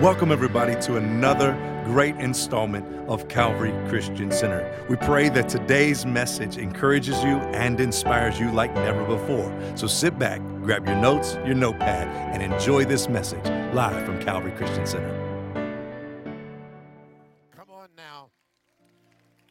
[0.00, 4.72] Welcome, everybody, to another great installment of Calvary Christian Center.
[4.88, 9.52] We pray that today's message encourages you and inspires you like never before.
[9.74, 14.52] So sit back, grab your notes, your notepad, and enjoy this message live from Calvary
[14.52, 15.52] Christian Center.
[17.56, 18.30] Come on now.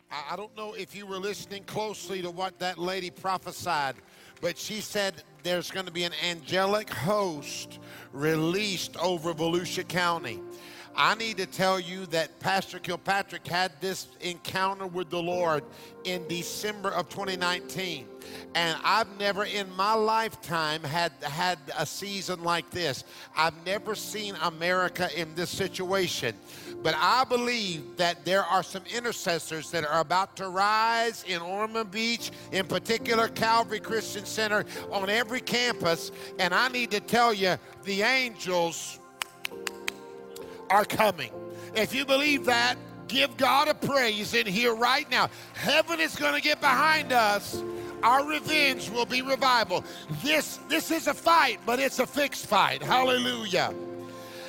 [0.09, 3.95] I, don't know if you were listening closely to what that lady prophesied,
[4.41, 7.79] but she said there's going to be an angelic host
[8.13, 10.39] released over Volusia County.
[10.99, 15.63] I need to tell you that Pastor Kilpatrick had this encounter with the Lord
[16.05, 18.07] in December of 2019.
[18.55, 23.03] And I've never in my lifetime had had a season like this.
[23.37, 26.33] I've never seen America in this situation.
[26.83, 31.91] But I believe that there are some intercessors that are about to rise in Ormond
[31.91, 36.11] Beach, in particular Calvary Christian Center, on every campus.
[36.39, 38.99] And I need to tell you, the angels
[40.69, 41.31] are coming.
[41.75, 42.75] If you believe that,
[43.07, 45.29] give God a praise in here right now.
[45.53, 47.63] Heaven is going to get behind us.
[48.03, 49.83] Our revenge will be revival.
[50.23, 52.83] This this is a fight, but it's a fixed fight.
[52.83, 53.73] Hallelujah.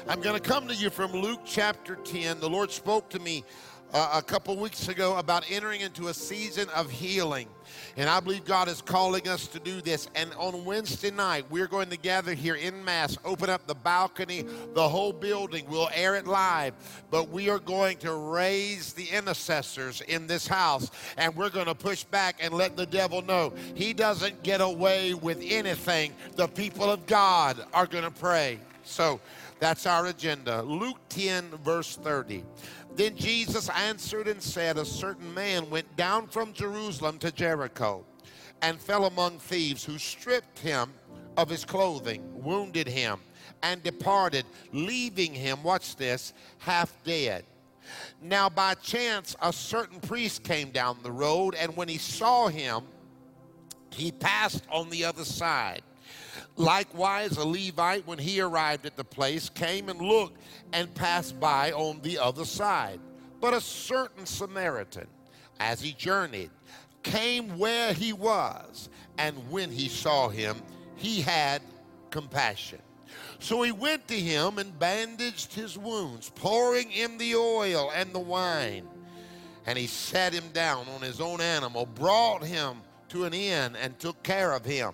[0.09, 2.41] I'm going to come to you from Luke chapter 10.
[2.41, 3.45] The Lord spoke to me
[3.93, 7.47] uh, a couple weeks ago about entering into a season of healing.
[7.99, 10.09] And I believe God is calling us to do this.
[10.15, 14.47] And on Wednesday night, we're going to gather here in Mass, open up the balcony,
[14.73, 15.67] the whole building.
[15.69, 16.73] We'll air it live.
[17.11, 20.91] But we are going to raise the intercessors in this house.
[21.19, 25.13] And we're going to push back and let the devil know he doesn't get away
[25.13, 26.15] with anything.
[26.37, 28.59] The people of God are going to pray.
[28.89, 29.21] So
[29.61, 30.63] that's our agenda.
[30.63, 32.45] Luke 10, verse 30.
[32.95, 38.05] Then Jesus answered and said, A certain man went down from Jerusalem to Jericho
[38.63, 40.93] and fell among thieves who stripped him
[41.37, 43.21] of his clothing, wounded him,
[43.63, 47.45] and departed, leaving him, watch this, half dead.
[48.21, 52.83] Now, by chance, a certain priest came down the road, and when he saw him,
[53.91, 55.83] he passed on the other side.
[56.59, 60.41] Likewise, a Levite, when he arrived at the place, came and looked
[60.73, 62.99] and passed by on the other side.
[63.41, 65.07] But a certain Samaritan,
[65.61, 66.51] as he journeyed,
[67.05, 68.89] came where he was,
[69.19, 70.57] and when he saw him,
[70.97, 71.63] he had
[72.11, 72.81] compassion.
[73.39, 78.19] So he went to him and bandaged his wounds, pouring in the oil and the
[78.19, 78.89] wine.
[79.65, 82.79] And he sat him down on his own animal, brought him
[83.11, 84.93] to an inn, and took care of him.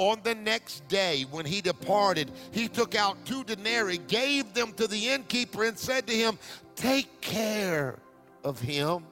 [0.00, 4.86] On the next day, when he departed, he took out two denarii, gave them to
[4.86, 6.38] the innkeeper, and said to him,
[6.74, 7.98] Take care
[8.42, 9.04] of him,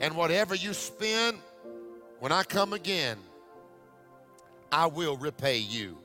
[0.00, 1.36] and whatever you spend,
[2.18, 3.18] when I come again,
[4.72, 5.98] I will repay you.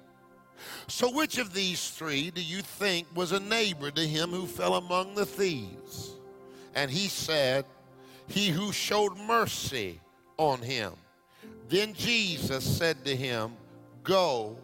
[0.88, 4.76] So, which of these three do you think was a neighbor to him who fell
[4.76, 6.12] among the thieves?
[6.76, 7.64] And he said,
[8.28, 10.02] He who showed mercy
[10.36, 10.92] on him.
[11.70, 13.54] Then Jesus said to him,
[14.06, 14.56] Go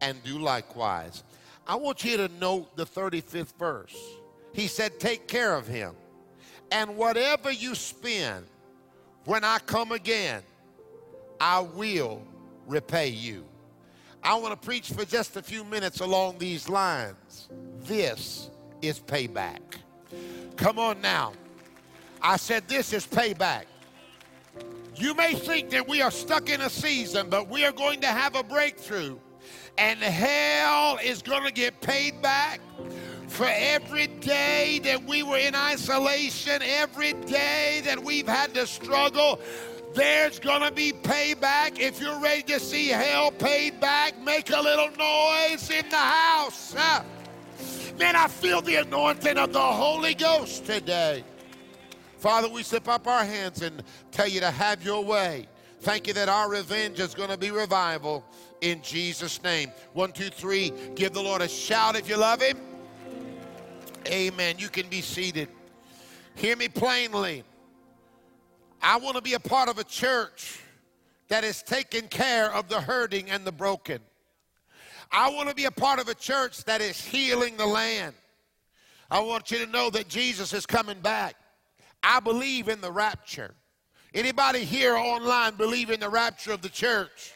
[0.00, 1.22] and do likewise.
[1.66, 3.96] I want you to note the 35th verse.
[4.54, 5.94] He said, Take care of him.
[6.72, 8.46] And whatever you spend,
[9.24, 10.42] when I come again,
[11.38, 12.22] I will
[12.66, 13.44] repay you.
[14.22, 17.48] I want to preach for just a few minutes along these lines.
[17.80, 18.50] This
[18.82, 19.60] is payback.
[20.56, 21.32] Come on now.
[22.22, 23.64] I said, This is payback.
[24.96, 28.08] You may think that we are stuck in a season, but we are going to
[28.08, 29.18] have a breakthrough.
[29.78, 32.60] And hell is going to get paid back
[33.28, 39.40] for every day that we were in isolation, every day that we've had to struggle.
[39.94, 41.78] There's going to be payback.
[41.78, 46.74] If you're ready to see hell paid back, make a little noise in the house.
[47.98, 51.24] Man, I feel the anointing of the Holy Ghost today.
[52.20, 53.82] Father, we slip up our hands and
[54.12, 55.48] tell you to have your way.
[55.80, 58.22] Thank you that our revenge is going to be revival
[58.60, 59.72] in Jesus' name.
[59.94, 60.70] One, two, three.
[60.94, 62.58] Give the Lord a shout if you love him.
[64.06, 64.56] Amen.
[64.58, 65.48] You can be seated.
[66.34, 67.42] Hear me plainly.
[68.82, 70.60] I want to be a part of a church
[71.28, 73.98] that is taking care of the hurting and the broken.
[75.10, 78.14] I want to be a part of a church that is healing the land.
[79.10, 81.34] I want you to know that Jesus is coming back.
[82.02, 83.54] I believe in the rapture.
[84.14, 87.34] Anybody here online believe in the rapture of the church?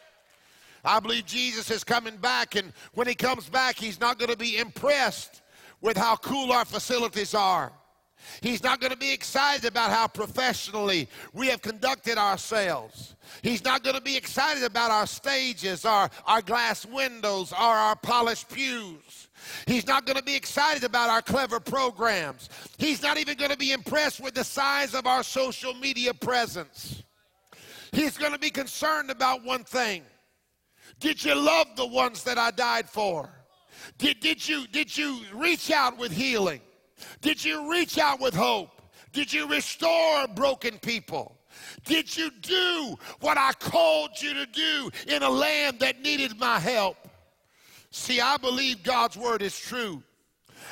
[0.85, 4.37] I believe Jesus is coming back, and when he comes back, he's not going to
[4.37, 5.41] be impressed
[5.81, 7.73] with how cool our facilities are.
[8.41, 13.17] He's not going to be excited about how professionally we have conducted ourselves.
[13.43, 17.97] He's not going to be excited about our stages, our, our glass windows, or our
[17.97, 19.29] polished pews.
[19.67, 22.49] He's not going to be excited about our clever programs.
[22.79, 27.03] He's not even going to be impressed with the size of our social media presence.
[27.93, 30.03] He's going to be concerned about one thing.
[31.01, 33.29] Did you love the ones that I died for?
[33.99, 36.61] Did, did, you, did you reach out with healing?
[37.21, 38.71] Did you reach out with hope?
[39.13, 41.37] Did you restore broken people?
[41.85, 46.59] Did you do what I called you to do in a land that needed my
[46.59, 46.97] help?
[47.91, 50.03] See, I believe God's word is true.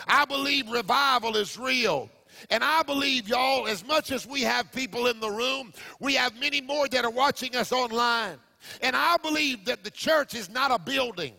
[0.09, 2.11] I believe revival is real.
[2.51, 6.39] And I believe, y'all, as much as we have people in the room, we have
[6.41, 8.39] many more that are watching us online.
[8.81, 11.35] And I believe that the church is not a building.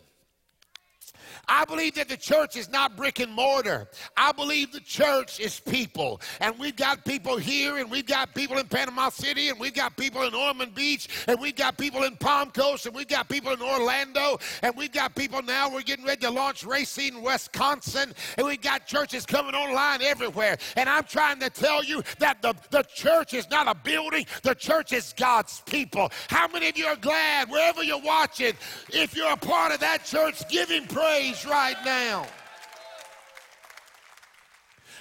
[1.48, 3.88] I believe that the church is not brick and mortar.
[4.16, 6.20] I believe the church is people.
[6.40, 9.96] And we've got people here, and we've got people in Panama City, and we've got
[9.96, 13.52] people in Ormond Beach, and we've got people in Palm Coast, and we've got people
[13.52, 18.46] in Orlando, and we've got people now, we're getting ready to launch Racine, Wisconsin, and
[18.46, 20.56] we've got churches coming online everywhere.
[20.76, 24.54] And I'm trying to tell you that the, the church is not a building, the
[24.54, 26.10] church is God's people.
[26.28, 28.54] How many of you are glad, wherever you're watching,
[28.90, 32.26] if you're a part of that church, give Him praise right now.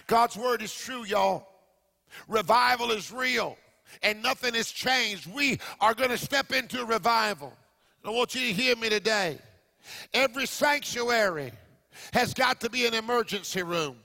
[0.08, 1.48] God's word is true, y'all.
[2.28, 3.58] Revival is real
[4.02, 5.32] and nothing has changed.
[5.34, 7.54] We are going to step into revival.
[8.06, 9.38] I want you to hear me today.
[10.14, 11.52] Every sanctuary
[12.14, 13.98] has got to be an emergency room.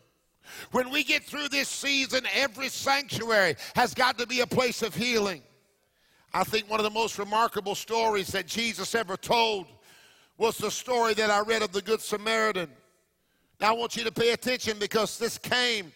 [0.70, 4.94] When we get through this season, every sanctuary has got to be a place of
[4.94, 5.42] healing.
[6.32, 9.66] I think one of the most remarkable stories that Jesus ever told
[10.38, 12.70] was the story that I read of the Good Samaritan.
[13.60, 15.92] Now, I want you to pay attention because this came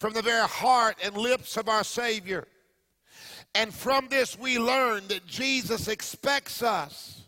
[0.00, 2.48] from the very heart and lips of our Savior.
[3.54, 7.22] And from this, we learn that Jesus expects us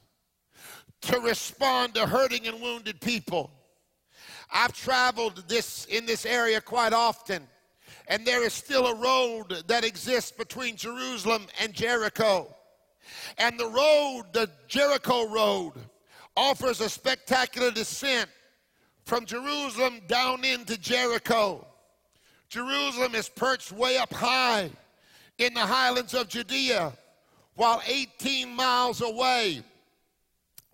[1.02, 3.52] to respond to hurting and wounded people.
[4.52, 7.46] I've traveled this in this area quite often,
[8.08, 12.52] and there is still a road that exists between Jerusalem and Jericho.
[13.38, 15.72] And the road, the Jericho road,
[16.36, 18.28] offers a spectacular descent
[19.04, 21.66] from Jerusalem down into Jericho.
[22.48, 24.70] Jerusalem is perched way up high
[25.38, 26.92] in the highlands of Judea,
[27.54, 29.62] while 18 miles away,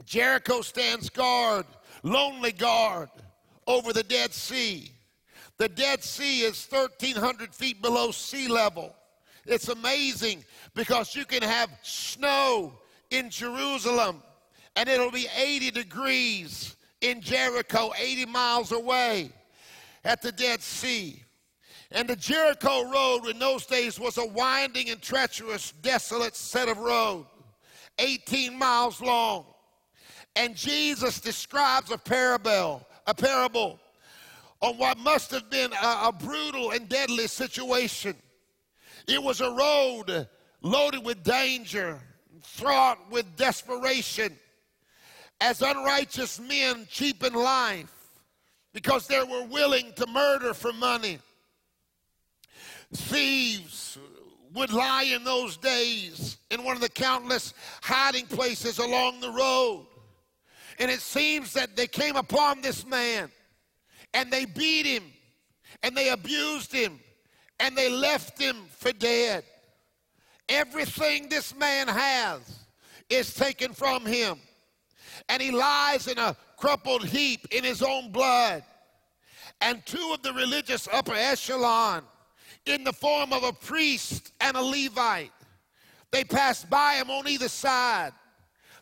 [0.05, 1.67] Jericho stands guard,
[2.03, 3.09] lonely guard,
[3.67, 4.91] over the Dead Sea.
[5.59, 8.95] The Dead Sea is 1,300 feet below sea level.
[9.47, 10.45] It's amazing
[10.75, 12.73] because you can have snow
[13.11, 14.23] in Jerusalem
[14.77, 19.31] and it'll be 80 degrees in Jericho, 80 miles away
[20.05, 21.23] at the Dead Sea.
[21.91, 26.79] And the Jericho road in those days was a winding and treacherous, desolate set of
[26.79, 27.27] road,
[27.99, 29.45] 18 miles long.
[30.35, 33.79] And Jesus describes a parable, a parable
[34.63, 38.17] on what must have been a, a brutal and deadly situation.
[39.07, 40.29] It was a road
[40.63, 42.01] loaded with danger,
[42.41, 44.39] fraught with desperation,
[45.43, 47.93] as unrighteous men cheapen life
[48.73, 51.19] because they were willing to murder for money.
[52.95, 53.99] Thieves
[54.55, 59.85] would lie in those days in one of the countless hiding places along the road.
[60.79, 63.29] And it seems that they came upon this man
[64.15, 65.03] and they beat him
[65.83, 67.01] and they abused him
[67.59, 69.43] and they left him for dead.
[70.49, 72.61] Everything this man has
[73.11, 74.39] is taken from him
[75.29, 78.65] and he lies in a crumpled heap in his own blood.
[79.61, 82.03] And two of the religious upper echelon,
[82.67, 85.33] in the form of a priest and a Levite,
[86.11, 88.13] they pass by him on either side.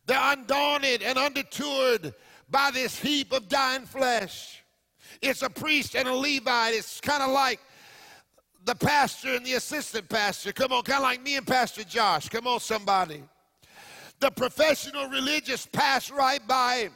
[0.07, 2.15] They're undaunted and undeterred
[2.51, 4.63] by this heap of dying flesh.
[5.23, 6.75] It's a priest and a Levite.
[6.75, 7.61] It's kind of like
[8.65, 10.53] the pastor and the assistant pastor.
[10.53, 12.29] Come on, kind of like me and Pastor Josh.
[12.29, 13.23] Come on, somebody.
[14.21, 16.93] The professional religious pass right by him.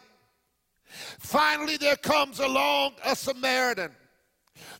[1.18, 3.90] Finally, there comes along a Samaritan.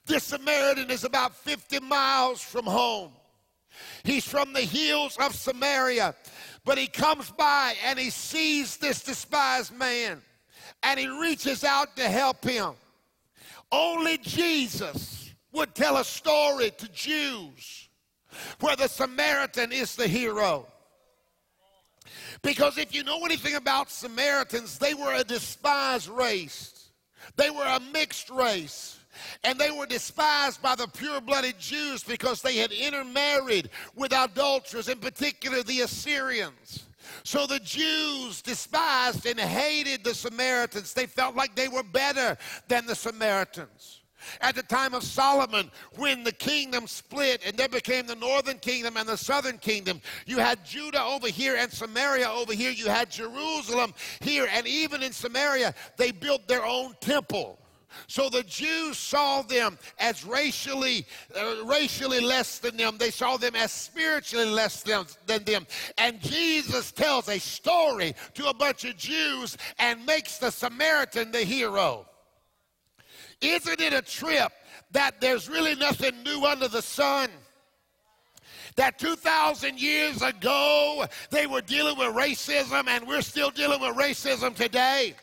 [0.06, 3.12] This Samaritan is about 50 miles from home.
[4.04, 6.14] He's from the hills of Samaria,
[6.64, 10.22] but he comes by and he sees this despised man
[10.82, 12.74] and he reaches out to help him.
[13.72, 17.88] Only Jesus would tell a story to Jews
[18.60, 20.66] where the Samaritan is the hero.
[22.44, 26.90] Because if you know anything about Samaritans, they were a despised race.
[27.36, 28.98] They were a mixed race.
[29.44, 34.88] And they were despised by the pure blooded Jews because they had intermarried with adulterers,
[34.88, 36.84] in particular the Assyrians.
[37.22, 40.92] So the Jews despised and hated the Samaritans.
[40.92, 42.36] They felt like they were better
[42.68, 44.02] than the Samaritans.
[44.40, 48.96] At the time of Solomon, when the kingdom split and there became the northern kingdom
[48.96, 52.70] and the southern kingdom, you had Judah over here and Samaria over here.
[52.70, 54.48] You had Jerusalem here.
[54.50, 57.58] And even in Samaria, they built their own temple.
[58.06, 62.98] So the Jews saw them as racially, uh, racially less than them.
[62.98, 65.66] They saw them as spiritually less than, than them.
[65.98, 71.44] And Jesus tells a story to a bunch of Jews and makes the Samaritan the
[71.44, 72.06] hero.
[73.40, 74.52] Isn't it a trip
[74.92, 77.30] that there's really nothing new under the sun?
[78.76, 84.54] that 2,000 years ago they were dealing with racism and we're still dealing with racism
[84.54, 85.14] today.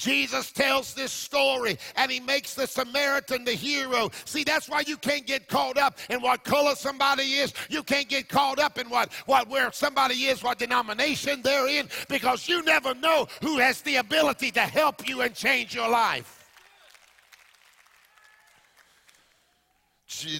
[0.00, 4.10] Jesus tells this story and he makes the Samaritan the hero.
[4.24, 7.52] See, that's why you can't get caught up in what color somebody is.
[7.68, 11.86] You can't get caught up in what, what where somebody is, what denomination they're in,
[12.08, 16.48] because you never know who has the ability to help you and change your life.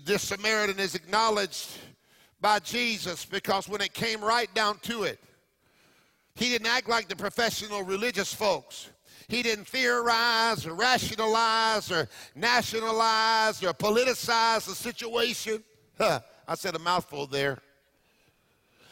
[0.06, 1.68] This Samaritan is acknowledged
[2.40, 5.20] by Jesus because when it came right down to it,
[6.34, 8.88] he didn't act like the professional religious folks.
[9.30, 15.62] He didn't theorize or rationalize or nationalize or politicize the situation.
[15.96, 16.18] Huh,
[16.48, 17.58] I said a mouthful there.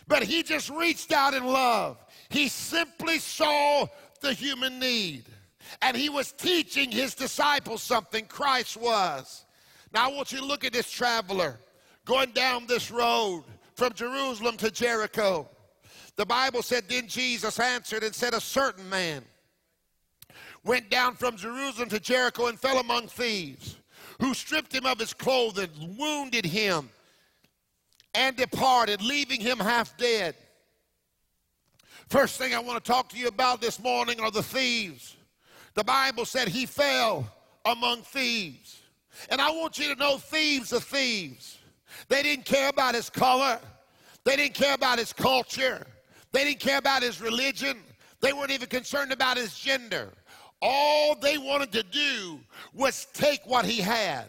[0.07, 1.99] But he just reached out in love.
[2.29, 3.89] He simply saw
[4.21, 5.25] the human need.
[5.83, 9.45] And he was teaching his disciples something, Christ was.
[9.93, 11.59] Now I want you to look at this traveler
[12.05, 13.43] going down this road
[13.75, 15.49] from Jerusalem to Jericho.
[16.15, 19.25] The Bible said, Then Jesus answered and said, A certain man
[20.69, 23.77] went down from Jerusalem to Jericho and fell among thieves,
[24.21, 26.91] who stripped him of his clothing, wounded him,
[28.15, 30.35] and departed, leaving him half dead.
[32.09, 35.17] First thing I want to talk to you about this morning are the thieves.
[35.73, 37.27] The Bible said he fell
[37.65, 38.83] among thieves.
[39.31, 41.59] And I want you to know thieves are thieves.
[42.09, 43.59] They didn't care about his color,
[44.25, 45.87] they didn't care about his culture,
[46.33, 47.79] they didn't care about his religion,
[48.21, 50.13] they weren't even concerned about his gender.
[50.61, 52.41] All they wanted to do
[52.75, 54.29] was take what he had.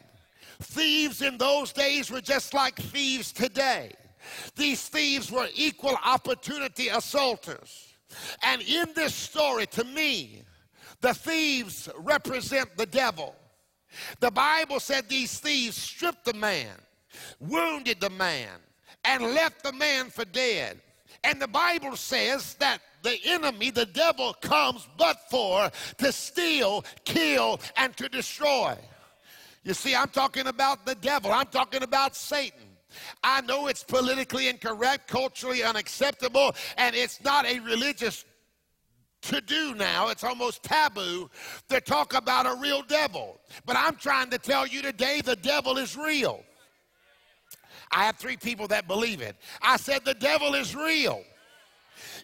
[0.62, 3.92] Thieves in those days were just like thieves today.
[4.56, 7.94] These thieves were equal opportunity assaulters.
[8.44, 10.44] And in this story, to me,
[11.02, 13.36] the thieves represent the devil.
[14.20, 16.76] The Bible said these thieves stripped the man,
[17.40, 18.60] wounded the man,
[19.06, 20.80] and left the man for dead.
[21.24, 27.60] And the Bible says that the enemy, the devil, comes but for to steal, kill,
[27.77, 28.77] and to destroy.
[29.63, 32.62] You see, I'm talking about the devil, I'm talking about Satan.
[33.24, 38.25] I know it's politically incorrect, culturally unacceptable, and it's not a religious
[39.22, 40.10] to do now.
[40.10, 41.29] It's almost taboo
[41.68, 43.39] to talk about a real devil.
[43.65, 46.44] But I'm trying to tell you today the devil is real.
[47.91, 49.36] I have three people that believe it.
[49.62, 51.24] I said the devil is real.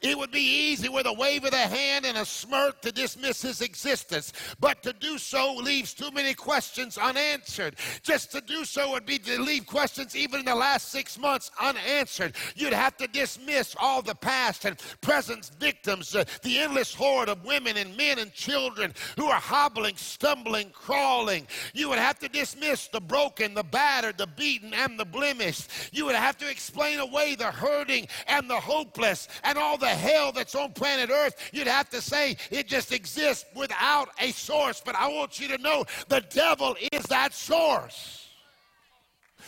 [0.01, 3.41] It would be easy with a wave of the hand and a smirk to dismiss
[3.41, 7.75] his existence, but to do so leaves too many questions unanswered.
[8.03, 11.51] Just to do so would be to leave questions even in the last six months
[11.61, 12.35] unanswered.
[12.55, 17.43] You'd have to dismiss all the past and present victims, uh, the endless horde of
[17.45, 21.47] women and men and children who are hobbling, stumbling, crawling.
[21.73, 25.69] You would have to dismiss the broken, the battered, the beaten, and the blemished.
[25.91, 29.91] You would have to explain away the hurting and the hopeless and all the the
[29.91, 34.81] hell that's on planet Earth, you'd have to say it just exists without a source.
[34.83, 38.27] But I want you to know the devil is that source.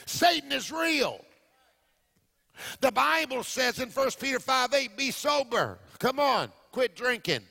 [0.06, 1.26] Satan is real.
[2.82, 5.80] The Bible says in 1 Peter 5 8, be sober.
[6.00, 7.42] Come on, quit drinking.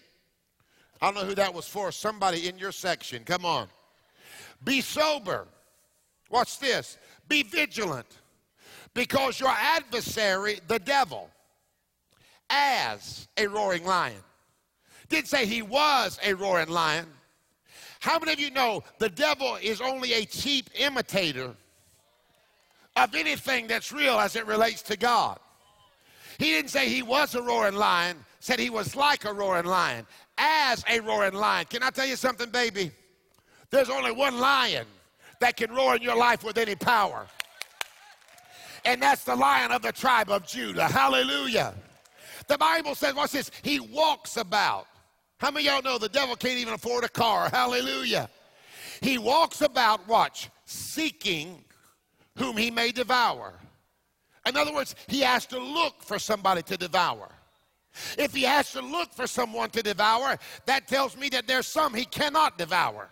[1.00, 1.92] I don't know who that was for.
[1.92, 3.24] Somebody in your section.
[3.24, 3.68] Come on.
[4.64, 5.46] Be sober.
[6.30, 6.96] Watch this.
[7.28, 8.06] Be vigilant.
[8.94, 11.30] Because your adversary, the devil,
[12.50, 14.22] as a roaring lion.
[15.08, 17.06] Didn't say he was a roaring lion.
[18.00, 21.54] How many of you know the devil is only a cheap imitator
[22.96, 25.38] of anything that's real as it relates to God?
[26.38, 30.06] He didn't say he was a roaring lion, said he was like a roaring lion,
[30.38, 31.66] as a roaring lion.
[31.70, 32.90] Can I tell you something, baby?
[33.70, 34.86] There's only one lion
[35.40, 37.26] that can roar in your life with any power.
[38.84, 40.86] And that's the lion of the tribe of Judah.
[40.86, 41.74] Hallelujah.
[42.48, 44.86] The Bible says, watch this, he walks about.
[45.38, 47.48] How many y'all know the devil can't even afford a car?
[47.52, 48.28] Hallelujah.
[49.00, 51.62] He walks about, watch, seeking
[52.36, 53.52] whom he may devour.
[54.46, 57.28] In other words, he has to look for somebody to devour.
[58.18, 61.94] If he has to look for someone to devour, that tells me that there's some
[61.94, 63.08] he cannot devour.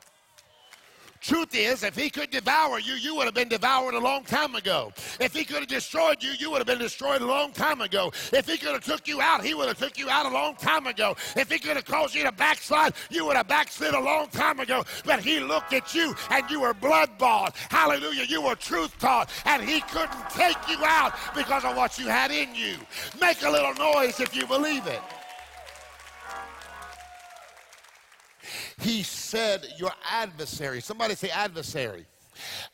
[1.24, 4.54] Truth is, if he could devour you, you would have been devoured a long time
[4.56, 4.92] ago.
[5.18, 8.12] If he could have destroyed you, you would have been destroyed a long time ago.
[8.30, 10.54] If he could have took you out, he would have took you out a long
[10.56, 11.16] time ago.
[11.34, 14.60] If he could have caused you to backslide, you would have backslid a long time
[14.60, 14.84] ago.
[15.06, 17.56] But he looked at you and you were blood bought.
[17.70, 18.24] Hallelujah.
[18.24, 22.32] You were truth taught and he couldn't take you out because of what you had
[22.32, 22.76] in you.
[23.18, 25.00] Make a little noise if you believe it.
[28.78, 30.80] He said, Your adversary.
[30.80, 32.06] Somebody say adversary.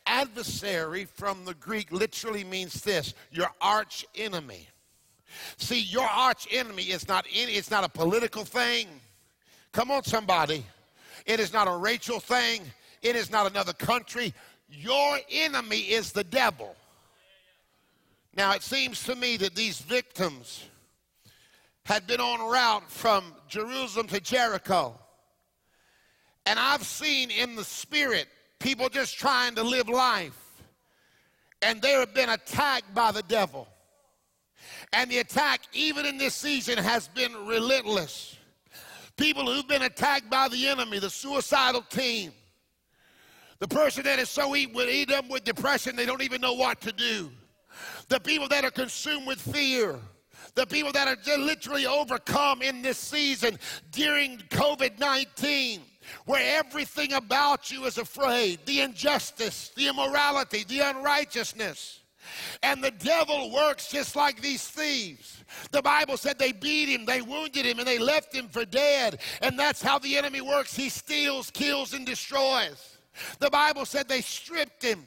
[0.05, 4.67] Adversary from the Greek literally means this your arch enemy.
[5.57, 8.87] See, your arch enemy is not any, it's not a political thing.
[9.71, 10.65] Come on, somebody.
[11.25, 12.63] It is not a racial thing.
[13.01, 14.33] It is not another country.
[14.69, 16.75] Your enemy is the devil.
[18.35, 20.65] Now, it seems to me that these victims
[21.83, 24.97] had been on route from Jerusalem to Jericho.
[26.45, 28.27] And I've seen in the spirit
[28.59, 30.37] people just trying to live life.
[31.61, 33.67] And they have been attacked by the devil.
[34.93, 38.37] And the attack, even in this season, has been relentless.
[39.15, 42.31] People who've been attacked by the enemy, the suicidal team,
[43.59, 46.53] the person that is so eat with eat up with depression they don't even know
[46.53, 47.29] what to do.
[48.09, 49.99] The people that are consumed with fear.
[50.55, 53.57] The people that are literally overcome in this season
[53.91, 55.81] during COVID 19
[56.25, 61.99] where everything about you is afraid the injustice, the immorality, the unrighteousness.
[62.61, 65.43] And the devil works just like these thieves.
[65.71, 69.19] The Bible said they beat him, they wounded him, and they left him for dead.
[69.41, 70.75] And that's how the enemy works.
[70.75, 72.97] He steals, kills, and destroys.
[73.39, 75.05] The Bible said they stripped him.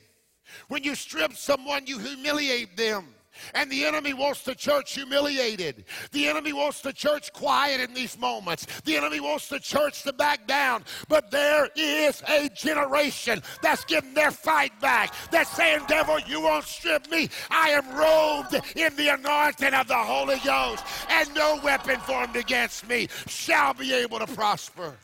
[0.69, 3.07] When you strip someone, you humiliate them.
[3.53, 5.85] And the enemy wants the church humiliated.
[6.13, 8.67] The enemy wants the church quiet in these moments.
[8.85, 10.85] The enemy wants the church to back down.
[11.09, 15.15] But there is a generation that's getting their fight back.
[15.31, 17.29] That's saying, Devil, you won't strip me.
[17.51, 22.89] I am robed in the anointing of the Holy Ghost, and no weapon formed against
[22.89, 24.95] me shall be able to prosper.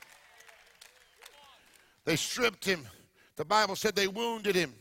[2.05, 2.87] They stripped him.
[3.37, 4.74] The Bible said they wounded him.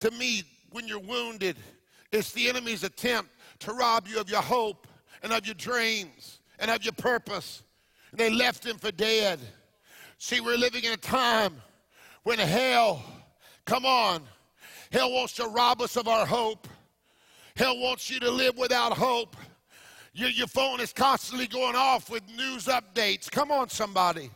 [0.00, 1.56] To me, when you're wounded,
[2.12, 4.86] it's the enemy's attempt to rob you of your hope
[5.22, 7.62] and of your dreams and of your purpose.
[8.10, 9.40] And they left him for dead.
[10.18, 11.54] See, we're living in a time
[12.22, 13.02] when hell,
[13.64, 14.22] come on,
[14.92, 16.68] hell wants to rob us of our hope.
[17.56, 19.36] Hell wants you to live without hope.
[20.14, 23.30] Your, your phone is constantly going off with news updates.
[23.30, 24.30] Come on, somebody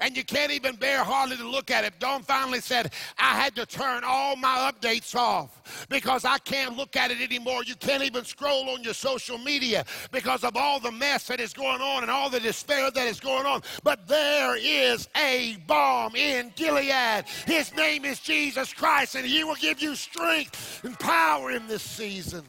[0.00, 1.98] and you can't even bear hardly to look at it.
[1.98, 6.96] Dawn finally said, I had to turn all my updates off because I can't look
[6.96, 7.64] at it anymore.
[7.64, 11.52] You can't even scroll on your social media because of all the mess that is
[11.52, 13.62] going on and all the despair that is going on.
[13.82, 17.24] But there is a balm in Gilead.
[17.46, 21.82] His name is Jesus Christ, and he will give you strength and power in this
[21.82, 22.44] season.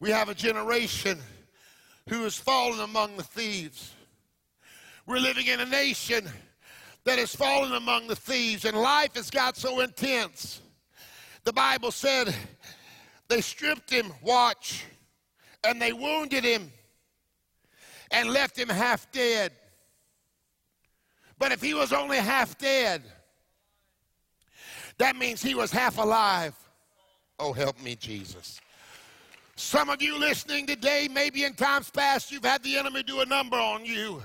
[0.00, 1.18] We have a generation
[2.08, 3.92] who has fallen among the thieves.
[5.10, 6.30] We're living in a nation
[7.02, 10.60] that has fallen among the thieves, and life has got so intense.
[11.42, 12.32] The Bible said
[13.26, 14.84] they stripped him, watch,
[15.64, 16.70] and they wounded him
[18.12, 19.50] and left him half dead.
[21.40, 23.02] But if he was only half dead,
[24.98, 26.54] that means he was half alive.
[27.40, 28.60] Oh, help me, Jesus.
[29.56, 33.26] Some of you listening today, maybe in times past, you've had the enemy do a
[33.26, 34.22] number on you,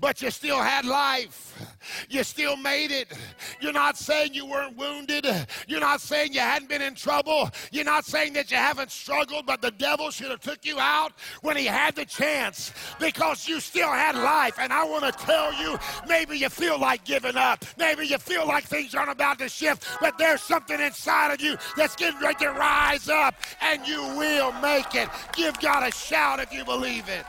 [0.00, 1.66] but you still had life.
[2.08, 3.12] You still made it.
[3.60, 5.26] You're not saying you weren't wounded.
[5.66, 7.50] You're not saying you hadn't been in trouble.
[7.70, 11.12] You're not saying that you haven't struggled, but the devil should have took you out
[11.42, 14.58] when he had the chance because you still had life.
[14.58, 17.64] And I want to tell you, maybe you feel like giving up.
[17.76, 21.56] Maybe you feel like things aren't about to shift, but there's something inside of you
[21.76, 25.08] that's getting ready to rise up, and you will make it.
[25.32, 27.24] Give God a shout if you believe it.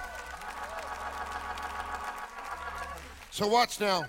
[3.40, 4.04] So, watch now.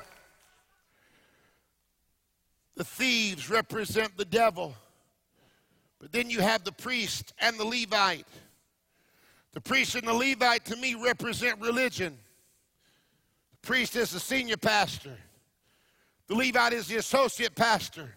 [2.74, 4.74] The thieves represent the devil.
[6.00, 8.26] But then you have the priest and the Levite.
[9.52, 12.18] The priest and the Levite to me represent religion.
[13.52, 15.16] The priest is the senior pastor,
[16.26, 18.12] the Levite is the associate pastor.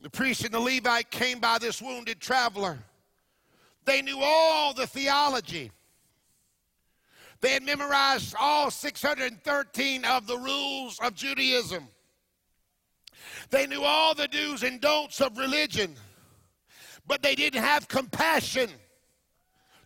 [0.00, 2.78] The priest and the Levite came by this wounded traveler.
[3.84, 5.70] They knew all the theology.
[7.44, 11.86] They had memorized all 613 of the rules of Judaism.
[13.50, 15.94] They knew all the do's and don'ts of religion,
[17.06, 18.70] but they didn't have compassion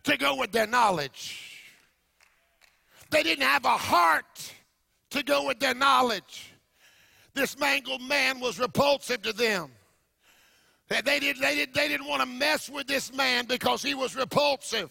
[0.03, 1.59] to go with their knowledge.
[3.09, 4.53] They didn't have a heart
[5.09, 6.53] to go with their knowledge.
[7.33, 9.69] This mangled man was repulsive to them.
[10.87, 14.15] They, did, they, did, they didn't want to mess with this man because he was
[14.15, 14.89] repulsive.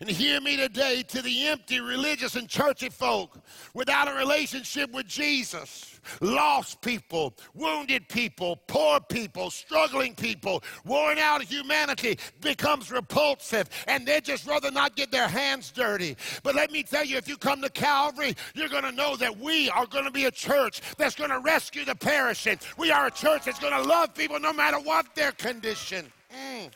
[0.00, 3.38] And hear me today to the empty religious and churchy folk
[3.72, 11.42] without a relationship with Jesus lost people, wounded people, poor people, struggling people, worn out
[11.42, 16.16] humanity becomes repulsive and they just rather not get their hands dirty.
[16.42, 19.36] But let me tell you, if you come to Calvary, you're going to know that
[19.38, 22.58] we are going to be a church that's going to rescue the perishing.
[22.76, 26.06] We are a church that's going to love people no matter what their condition.
[26.32, 26.70] Mm.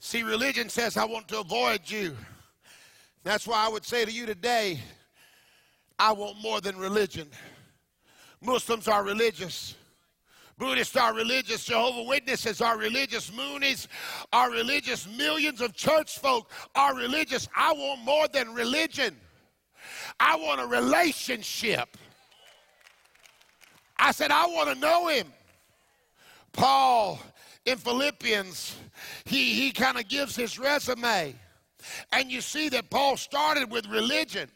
[0.00, 2.16] See, religion says, I want to avoid you.
[3.22, 4.80] That's why I would say to you today,
[5.98, 7.28] I want more than religion.
[8.40, 9.76] Muslims are religious.
[10.56, 11.64] Buddhists are religious.
[11.66, 13.30] Jehovah Witnesses are religious.
[13.30, 13.88] Moonies
[14.32, 15.06] are religious.
[15.06, 17.46] Millions of church folk are religious.
[17.54, 19.14] I want more than religion.
[20.18, 21.96] I want a relationship.
[23.98, 25.30] I said, I want to know him.
[26.52, 27.20] Paul
[27.64, 28.76] in Philippians,
[29.24, 31.34] he, he kind of gives his resume.
[32.12, 34.48] And you see that Paul started with religion.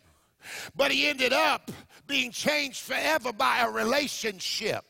[0.76, 1.70] But he ended up
[2.06, 4.84] being changed forever by a relationship.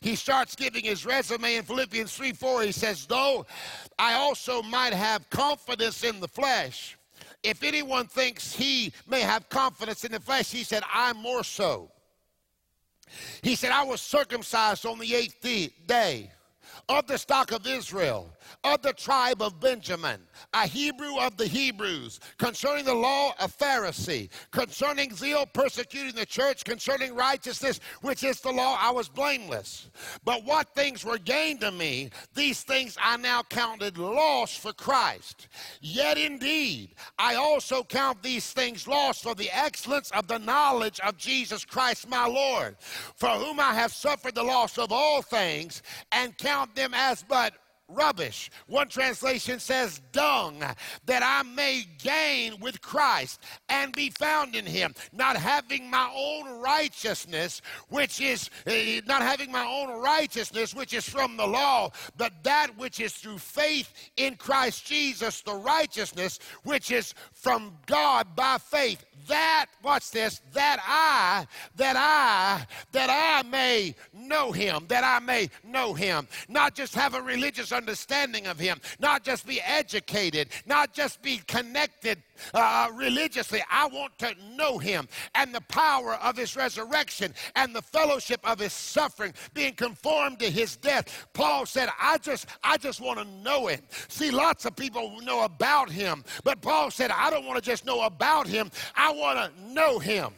[0.00, 2.62] He starts giving his resume in Philippians 3 4.
[2.62, 3.46] He says, Though
[3.98, 6.96] I also might have confidence in the flesh,
[7.42, 11.90] if anyone thinks he may have confidence in the flesh, he said, I'm more so.
[13.42, 15.40] He said, I was circumcised on the eighth
[15.86, 16.30] day
[16.88, 18.30] of the stock of Israel,
[18.64, 20.20] of the tribe of Benjamin,
[20.52, 26.64] a Hebrew of the Hebrews, concerning the law, a Pharisee, concerning zeal, persecuting the church,
[26.64, 29.90] concerning righteousness, which is the law, I was blameless.
[30.24, 35.48] But what things were gained to me, these things I now counted loss for Christ.
[35.80, 41.16] Yet indeed, I also count these things lost for the excellence of the knowledge of
[41.16, 42.76] Jesus Christ my Lord,
[43.16, 45.82] for whom I have suffered the loss of all things,
[46.12, 47.54] and count them as but
[47.88, 48.50] rubbish.
[48.66, 50.62] One translation says dung,
[51.06, 56.60] that I may gain with Christ and be found in him, not having my own
[56.60, 58.72] righteousness, which is uh,
[59.06, 63.38] not having my own righteousness, which is from the law, but that which is through
[63.38, 70.40] faith in Christ Jesus, the righteousness which is from God by faith that, watch this,
[70.52, 71.46] that I,
[71.76, 76.26] that I, that I may know him, that I may know him.
[76.48, 81.38] Not just have a religious understanding of him, not just be educated, not just be
[81.46, 83.62] connected uh, religiously.
[83.70, 88.58] I want to know him and the power of his resurrection and the fellowship of
[88.58, 91.28] his suffering, being conformed to his death.
[91.32, 93.80] Paul said, I just, I just want to know him.
[94.08, 97.86] See, lots of people know about him, but Paul said, I don't want to just
[97.86, 98.70] know about him.
[98.94, 100.32] I want to know him.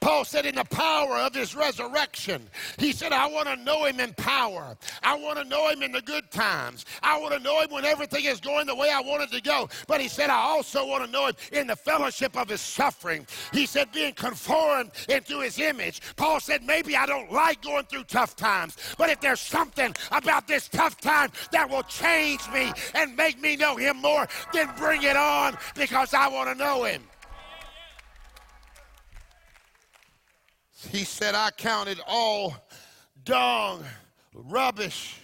[0.00, 3.98] Paul said, in the power of his resurrection, he said, I want to know him
[3.98, 4.76] in power.
[5.02, 6.84] I want to know him in the good times.
[7.02, 9.42] I want to know him when everything is going the way I want it to
[9.42, 9.68] go.
[9.88, 13.26] But he said, I also want to know him in the fellowship of his suffering.
[13.52, 16.00] He said, being conformed into his image.
[16.16, 20.46] Paul said, maybe I don't like going through tough times, but if there's something about
[20.46, 25.02] this tough time that will change me and make me know him more, then bring
[25.02, 27.02] it on because I want to know him.
[30.86, 32.54] He said, I counted all
[33.24, 33.84] dung,
[34.32, 35.20] rubbish.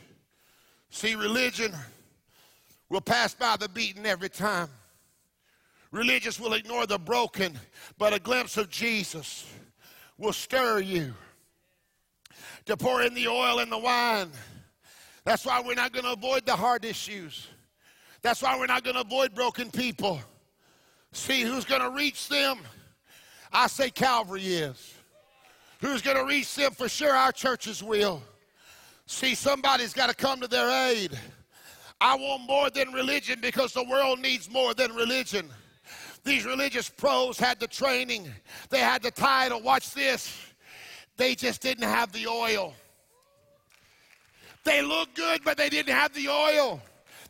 [0.90, 1.72] See, religion
[2.88, 4.68] will pass by the beaten every time.
[5.90, 7.58] Religious will ignore the broken,
[7.98, 9.46] but a glimpse of Jesus
[10.18, 11.14] will stir you
[12.66, 14.30] to pour in the oil and the wine.
[15.24, 17.46] That's why we're not going to avoid the hard issues.
[18.22, 20.20] That's why we're not going to avoid broken people.
[21.12, 22.58] See who's going to reach them?
[23.52, 24.93] I say Calvary is
[25.84, 28.22] who's going to reach them for sure our churches will.
[29.06, 31.18] See, somebody's got to come to their aid.
[32.00, 35.50] I want more than religion because the world needs more than religion.
[36.24, 38.32] These religious pros had the training,
[38.70, 39.60] they had the title.
[39.60, 40.34] Watch this.
[41.18, 42.72] They just didn't have the oil.
[44.64, 46.80] They looked good, but they didn't have the oil.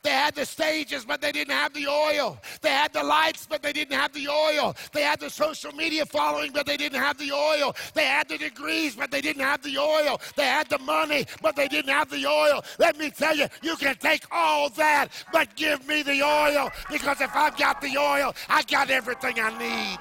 [0.04, 2.38] They had the stages, but they didn't have the oil.
[2.60, 4.76] They had the lights, but they didn't have the oil.
[4.92, 7.74] They had the social media following, but they didn't have the oil.
[7.94, 10.20] They had the degrees, but they didn't have the oil.
[10.36, 12.62] They had the money, but they didn't have the oil.
[12.78, 17.22] Let me tell you, you can take all that, but give me the oil because
[17.22, 19.98] if I've got the oil, I got everything I need.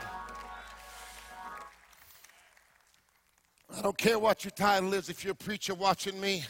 [3.77, 6.43] I don't care what your title is if you're a preacher watching me.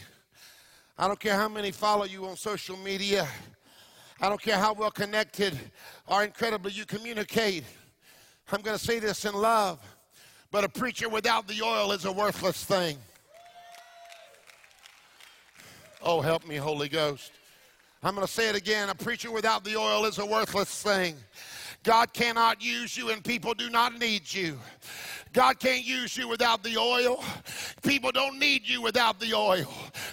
[0.96, 3.26] I don't care how many follow you on social media.
[4.20, 5.58] I don't care how well connected
[6.06, 7.64] or incredibly you communicate.
[8.52, 9.80] I'm going to say this in love,
[10.52, 12.96] but a preacher without the oil is a worthless thing.
[16.00, 17.32] Oh, help me, Holy Ghost.
[18.02, 18.88] I'm going to say it again.
[18.90, 21.16] A preacher without the oil is a worthless thing.
[21.82, 24.58] God cannot use you, and people do not need you.
[25.32, 27.22] God can't use you without the oil.
[27.82, 29.66] People don't need you without the oil.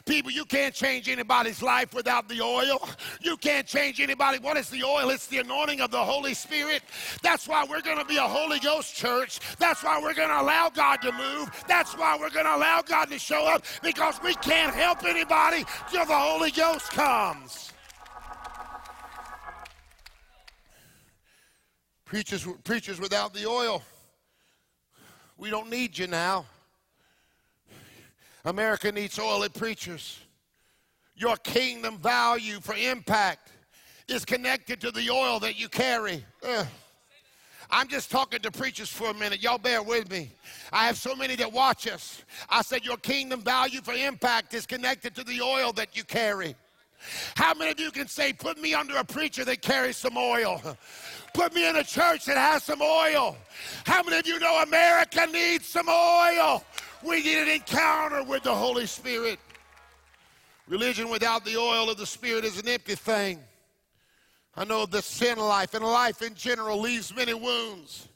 [0.05, 2.87] People, you can't change anybody's life without the oil.
[3.21, 4.39] You can't change anybody.
[4.39, 5.09] What is the oil?
[5.09, 6.81] It's the anointing of the Holy Spirit.
[7.21, 9.39] That's why we're going to be a Holy Ghost church.
[9.59, 11.49] That's why we're going to allow God to move.
[11.67, 15.65] That's why we're going to allow God to show up because we can't help anybody
[15.91, 17.71] till the Holy Ghost comes.
[22.05, 23.83] Preachers, preachers without the oil.
[25.37, 26.45] We don't need you now.
[28.45, 30.19] America needs oily preachers.
[31.15, 33.51] Your kingdom value for impact
[34.07, 36.25] is connected to the oil that you carry.
[36.43, 36.67] Ugh.
[37.71, 39.41] I'm just talking to preachers for a minute.
[39.41, 40.31] Y'all bear with me.
[40.73, 42.23] I have so many that watch us.
[42.49, 46.55] I said, Your kingdom value for impact is connected to the oil that you carry.
[47.35, 50.61] How many of you can say, Put me under a preacher that carries some oil?
[51.33, 53.37] Put me in a church that has some oil.
[53.85, 56.65] How many of you know America needs some oil?
[57.03, 59.39] We need an encounter with the Holy Spirit.
[60.67, 63.39] Religion without the oil of the Spirit is an empty thing.
[64.55, 68.07] I know the sin life and life in general leaves many wounds.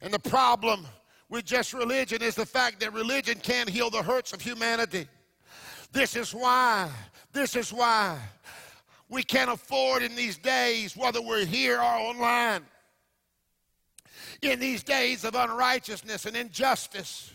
[0.00, 0.86] And the problem
[1.28, 5.06] with just religion is the fact that religion can't heal the hurts of humanity.
[5.92, 6.90] This is why,
[7.32, 8.18] this is why
[9.08, 12.62] we can't afford in these days, whether we're here or online,
[14.42, 17.32] in these days of unrighteousness and injustice,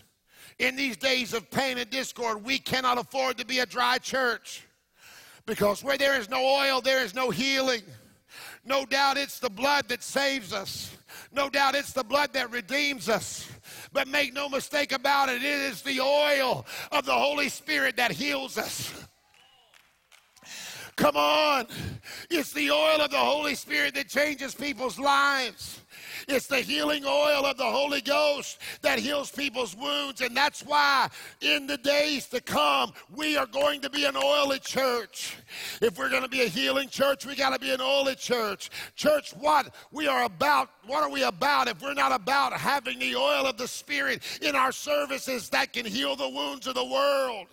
[0.58, 4.66] in these days of pain and discord, we cannot afford to be a dry church.
[5.46, 7.82] Because where there is no oil, there is no healing.
[8.64, 10.96] No doubt it's the blood that saves us.
[11.32, 13.48] No doubt it's the blood that redeems us.
[13.92, 18.12] But make no mistake about it, it is the oil of the Holy Spirit that
[18.12, 18.92] heals us.
[20.96, 21.66] Come on.
[22.30, 25.80] It's the oil of the Holy Spirit that changes people's lives.
[26.28, 30.20] It's the healing oil of the Holy Ghost that heals people's wounds.
[30.20, 31.08] And that's why
[31.40, 35.36] in the days to come, we are going to be an oily church.
[35.80, 38.70] If we're going to be a healing church, we got to be an oily church.
[38.94, 43.16] Church, what we are about, what are we about if we're not about having the
[43.16, 47.46] oil of the Spirit in our services that can heal the wounds of the world?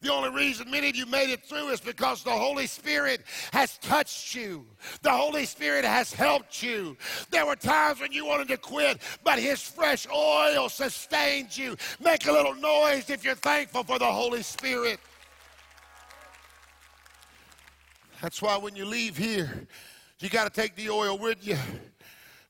[0.00, 3.78] The only reason many of you made it through is because the Holy Spirit has
[3.78, 4.66] touched you.
[5.02, 6.96] The Holy Spirit has helped you.
[7.30, 11.76] There were times when you wanted to quit, but His fresh oil sustained you.
[11.98, 15.00] Make a little noise if you're thankful for the Holy Spirit.
[18.20, 19.66] That's why when you leave here,
[20.20, 21.58] you got to take the oil with you.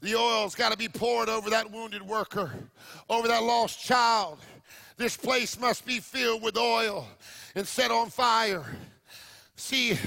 [0.00, 2.52] The oil's got to be poured over that wounded worker,
[3.08, 4.38] over that lost child.
[4.96, 7.06] This place must be filled with oil
[7.54, 8.64] and set on fire.
[9.56, 9.98] See,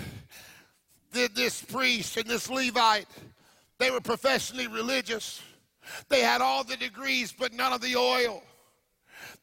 [1.12, 3.08] this priest and this Levite,
[3.78, 5.42] they were professionally religious.
[6.08, 8.44] They had all the degrees, but none of the oil.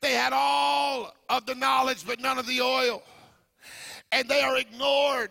[0.01, 3.03] They had all of the knowledge, but none of the oil.
[4.13, 5.31] And they are ignored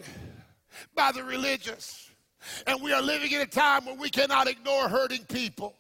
[0.95, 2.09] by the religious.
[2.67, 5.75] And we are living in a time where we cannot ignore hurting people.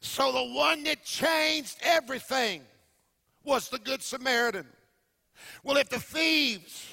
[0.00, 2.62] So the one that changed everything
[3.48, 4.66] was the Good Samaritan.
[5.64, 6.86] Well, if the thieves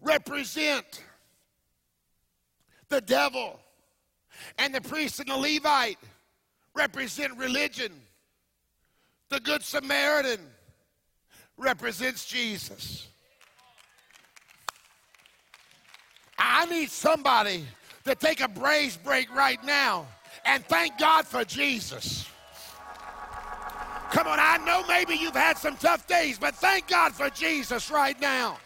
[0.00, 1.04] represent
[2.88, 3.60] the devil
[4.56, 5.98] and the priest and the Levite
[6.74, 7.92] represent religion,
[9.28, 10.40] the Good Samaritan
[11.58, 13.08] represents Jesus.
[16.38, 17.64] I need somebody
[18.04, 20.06] to take a praise break right now
[20.46, 22.26] and thank God for Jesus.
[24.10, 27.90] Come on, I know maybe you've had some tough days, but thank God for Jesus
[27.90, 28.58] right now.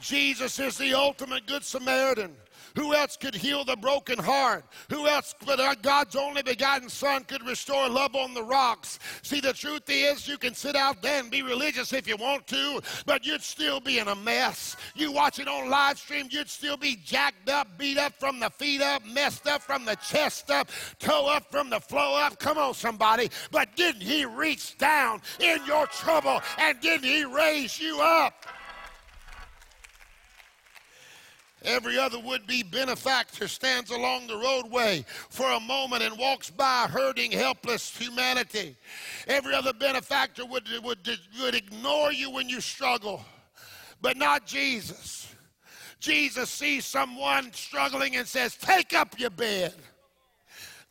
[0.00, 2.36] Jesus is the ultimate Good Samaritan
[2.76, 4.64] Who else could heal the broken heart?
[4.90, 8.98] Who else but uh, God's only begotten Son could restore love on the rocks?
[9.22, 12.48] See, the truth is, you can sit out there and be religious if you want
[12.48, 14.76] to, but you'd still be in a mess.
[14.96, 18.50] You watch it on live stream, you'd still be jacked up, beat up from the
[18.50, 22.40] feet up, messed up from the chest up, toe up from the flow up.
[22.40, 23.30] Come on, somebody.
[23.52, 28.46] But didn't He reach down in your trouble and didn't He raise you up?
[31.64, 36.86] Every other would be benefactor stands along the roadway for a moment and walks by
[36.90, 38.76] hurting, helpless humanity.
[39.26, 41.08] Every other benefactor would, would,
[41.40, 43.24] would ignore you when you struggle,
[44.02, 45.34] but not Jesus.
[46.00, 49.72] Jesus sees someone struggling and says, Take up your bed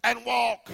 [0.03, 0.71] and walk.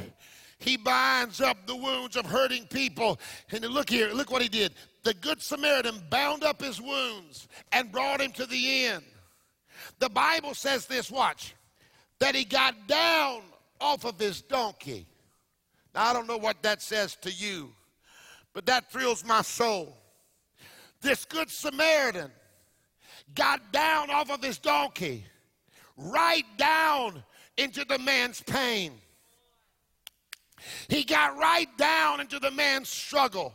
[0.60, 3.20] He binds up the wounds of hurting people.
[3.52, 4.74] And look here, look what he did.
[5.04, 9.02] The Good Samaritan bound up his wounds and brought him to the inn.
[10.00, 11.54] The Bible says this, watch,
[12.20, 13.42] that he got down
[13.80, 15.06] off of his donkey.
[15.94, 17.72] Now, I don't know what that says to you,
[18.54, 19.98] but that thrills my soul.
[21.02, 22.32] This good Samaritan
[23.36, 25.26] got down off of his donkey,
[25.98, 27.24] right down
[27.58, 28.94] into the man's pain.
[30.88, 33.54] He got right down into the man's struggle.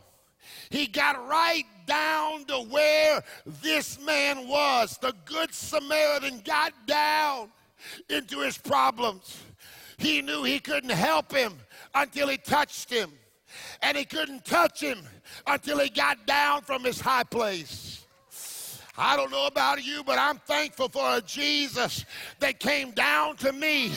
[0.71, 3.23] He got right down to where
[3.63, 4.99] this man was.
[4.99, 7.51] The Good Samaritan got down
[8.09, 9.43] into his problems.
[9.99, 11.55] He knew he couldn't help him
[11.95, 13.13] until he touched him.
[13.83, 14.99] And he couldn't touch him
[15.47, 18.05] until he got down from his high place.
[18.97, 22.05] I don't know about you, but I'm thankful for a Jesus
[22.39, 23.93] that came down to me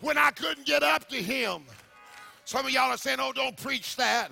[0.00, 1.62] when I couldn't get up to him.
[2.48, 4.30] Some of y'all are saying, oh, don't preach that.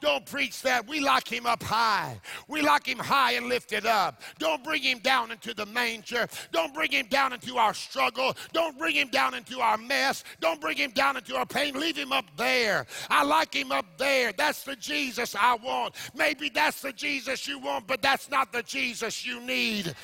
[0.00, 0.84] Don't preach that.
[0.88, 2.20] We lock him up high.
[2.48, 4.20] We lock him high and lift it up.
[4.40, 6.26] Don't bring him down into the manger.
[6.50, 8.36] Don't bring him down into our struggle.
[8.52, 10.24] Don't bring him down into our mess.
[10.40, 11.78] Don't bring him down into our pain.
[11.78, 12.84] Leave him up there.
[13.08, 14.32] I like him up there.
[14.32, 15.94] That's the Jesus I want.
[16.16, 19.94] Maybe that's the Jesus you want, but that's not the Jesus you need.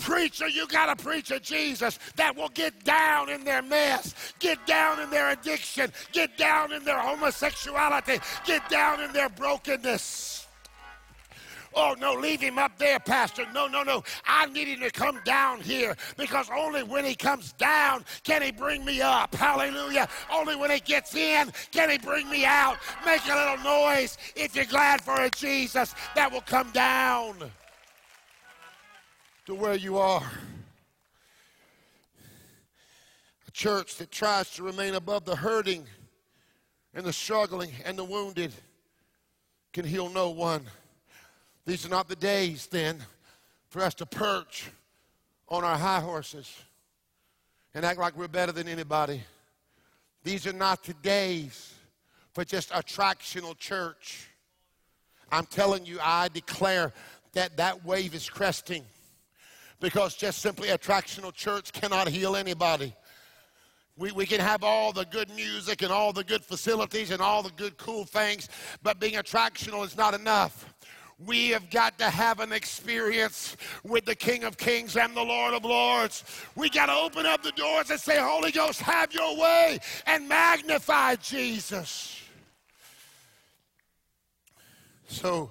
[0.00, 4.64] Preacher, you got to preach a Jesus that will get down in their mess, get
[4.66, 10.46] down in their addiction, get down in their homosexuality, get down in their brokenness.
[11.74, 13.46] Oh, no, leave him up there, Pastor.
[13.54, 14.02] No, no, no.
[14.26, 18.50] I need him to come down here because only when he comes down can he
[18.50, 19.34] bring me up.
[19.34, 20.08] Hallelujah.
[20.32, 22.78] Only when he gets in can he bring me out.
[23.06, 27.52] Make a little noise if you're glad for a Jesus that will come down
[29.50, 30.22] to where you are.
[33.48, 35.88] A church that tries to remain above the hurting
[36.94, 38.52] and the struggling and the wounded
[39.72, 40.62] can heal no one.
[41.66, 42.98] These are not the days then
[43.70, 44.70] for us to perch
[45.48, 46.56] on our high horses
[47.74, 49.20] and act like we're better than anybody.
[50.22, 51.74] These are not the days
[52.34, 54.28] for just attractional church.
[55.32, 56.92] I'm telling you, I declare
[57.32, 58.84] that that wave is cresting
[59.80, 62.94] because just simply attractional church cannot heal anybody.
[63.96, 67.42] We, we can have all the good music and all the good facilities and all
[67.42, 68.48] the good cool things,
[68.82, 70.72] but being attractional is not enough.
[71.26, 75.52] We have got to have an experience with the King of Kings and the Lord
[75.52, 76.24] of Lords.
[76.56, 80.26] We got to open up the doors and say, Holy Ghost, have your way and
[80.26, 82.16] magnify Jesus.
[85.08, 85.50] So,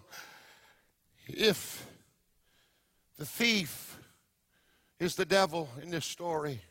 [1.27, 1.85] if
[3.19, 3.88] the thief
[4.99, 6.61] is the devil in this story.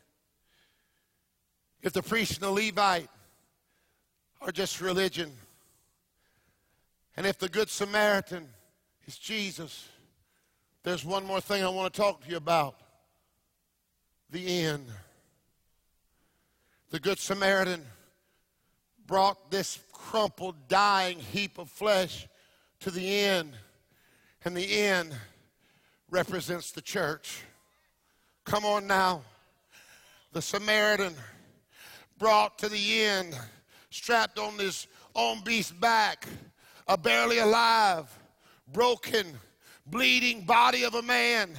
[1.81, 3.09] If the priest and the Levite
[4.41, 5.31] are just religion,
[7.17, 8.47] and if the Good Samaritan
[9.07, 9.87] is Jesus,
[10.83, 12.75] there's one more thing I want to talk to you about
[14.29, 14.85] the end.
[16.91, 17.83] The Good Samaritan
[19.05, 22.27] brought this crumpled, dying heap of flesh
[22.81, 23.53] to the end,
[24.45, 25.13] and the end
[26.09, 27.43] represents the church.
[28.49, 29.21] Come on now.
[30.33, 31.13] The Samaritan
[32.17, 33.35] brought to the inn,
[33.91, 36.27] strapped on his own beast's back,
[36.87, 38.07] a barely alive,
[38.73, 39.37] broken,
[39.85, 41.51] bleeding body of a man.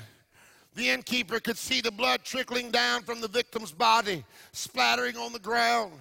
[0.74, 5.38] The innkeeper could see the blood trickling down from the victim's body, splattering on the
[5.38, 5.92] ground.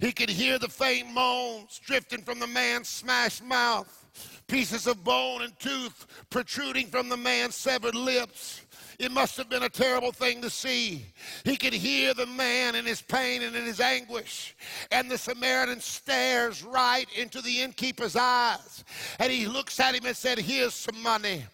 [0.00, 5.42] He could hear the faint moans drifting from the man's smashed mouth, pieces of bone
[5.42, 8.62] and tooth protruding from the man's severed lips.
[8.98, 11.04] It must have been a terrible thing to see.
[11.44, 14.56] He could hear the man in his pain and in his anguish.
[14.90, 18.84] And the Samaritan stares right into the innkeeper's eyes.
[19.18, 21.44] And he looks at him and said, Here's some money.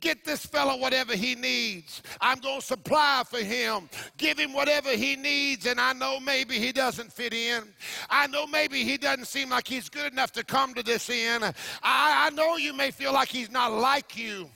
[0.00, 2.02] Get this fellow whatever he needs.
[2.20, 3.88] I'm going to supply for him.
[4.16, 5.66] Give him whatever he needs.
[5.66, 7.64] And I know maybe he doesn't fit in.
[8.08, 11.42] I know maybe he doesn't seem like he's good enough to come to this inn.
[11.42, 11.52] I,
[11.82, 14.48] I know you may feel like he's not like you.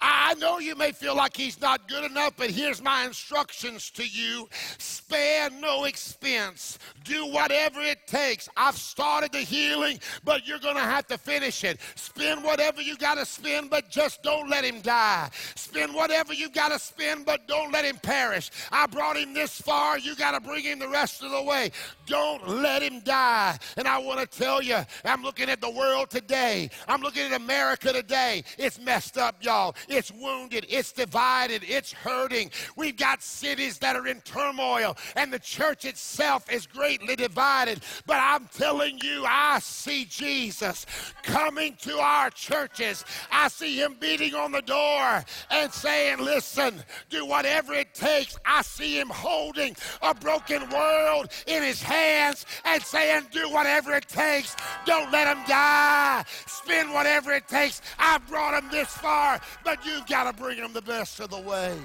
[0.00, 4.06] I know you may feel like he's not good enough, but here's my instructions to
[4.06, 6.78] you spare no expense.
[7.02, 8.48] Do whatever it takes.
[8.56, 11.80] I've started the healing, but you're going to have to finish it.
[11.94, 15.30] Spend whatever you got to spend, but just don't let him die.
[15.54, 18.50] Spend whatever you got to spend, but don't let him perish.
[18.70, 19.98] I brought him this far.
[19.98, 21.70] You got to bring him the rest of the way.
[22.06, 23.58] Don't let him die.
[23.76, 26.70] And I want to tell you, I'm looking at the world today.
[26.86, 28.44] I'm looking at America today.
[28.58, 29.74] It's messed up, y'all.
[29.88, 30.66] It's wounded.
[30.68, 31.62] It's divided.
[31.66, 32.50] It's hurting.
[32.76, 37.80] We've got cities that are in turmoil, and the church itself is greatly divided.
[38.06, 40.86] But I'm telling you, I see Jesus
[41.22, 43.04] coming to our churches.
[43.30, 48.38] I see him beating on the door and saying, Listen, do whatever it takes.
[48.44, 54.08] I see him holding a broken world in his hands and saying, Do whatever it
[54.08, 54.56] takes.
[54.84, 56.24] Don't let him die.
[56.46, 57.80] Spend whatever it takes.
[57.98, 61.30] I've brought him this far, but but you've got to bring them the best of
[61.30, 61.76] the way.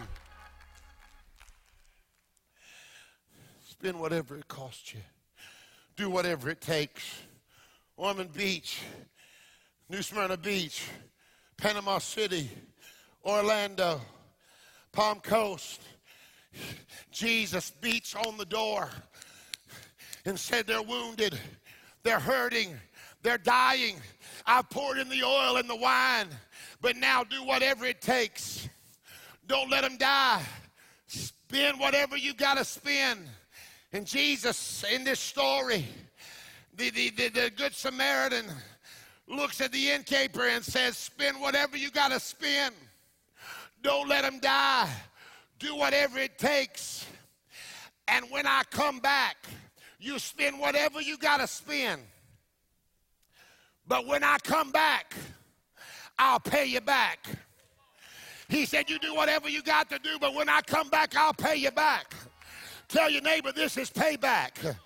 [3.70, 5.02] Spend whatever it costs you.
[5.96, 7.04] Do whatever it takes.
[7.98, 8.82] Ormond Beach,
[9.90, 10.88] New Smyrna Beach,
[11.58, 12.50] Panama City,
[13.24, 14.02] Orlando,
[14.92, 15.82] Palm Coast.
[17.12, 18.90] Jesus beats on the door
[20.26, 21.38] and said, They're wounded,
[22.02, 22.76] they're hurting,
[23.22, 23.98] they're dying.
[24.46, 26.28] I've poured in the oil and the wine.
[26.84, 28.68] But now do whatever it takes.
[29.48, 30.44] Don't let them die.
[31.08, 33.22] Spend whatever you got to spend.
[33.94, 35.86] And Jesus, in this story,
[36.76, 38.48] the, the, the, the, Good Samaritan
[39.30, 42.76] looks at the innkeeper and says, Spend whatever you got to spend.
[43.82, 44.90] Don't let them die.
[45.60, 47.06] Do whatever it takes.
[48.10, 49.38] And when I come back,
[50.00, 52.02] you spend whatever you got to spend.
[53.88, 55.16] But when I come back,
[56.26, 57.28] I'll pay you back.
[58.48, 61.34] He said, You do whatever you got to do, but when I come back, I'll
[61.34, 62.16] pay you back.
[62.88, 64.78] Tell your neighbor this is payback.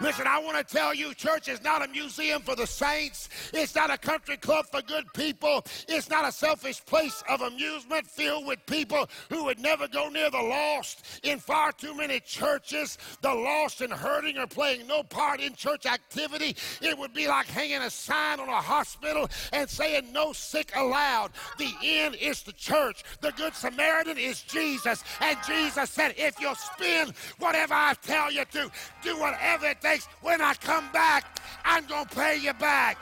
[0.00, 3.28] Listen, I want to tell you, church is not a museum for the saints.
[3.52, 5.64] It's not a country club for good people.
[5.88, 10.30] It's not a selfish place of amusement filled with people who would never go near
[10.30, 11.20] the lost.
[11.22, 15.86] In far too many churches, the lost and hurting are playing no part in church
[15.86, 16.56] activity.
[16.82, 21.30] It would be like hanging a sign on a hospital and saying, No sick allowed.
[21.58, 23.04] The end is the church.
[23.20, 25.04] The Good Samaritan is Jesus.
[25.20, 28.70] And Jesus said, If you'll spend whatever I tell you to,
[29.02, 29.83] do whatever it
[30.22, 32.98] When I come back, I'm going to pay you back.